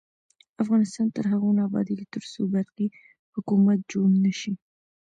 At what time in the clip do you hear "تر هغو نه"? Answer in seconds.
1.15-1.61